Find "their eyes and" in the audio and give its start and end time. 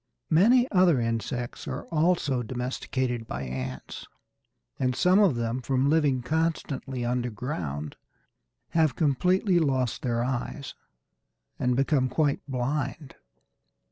10.01-11.75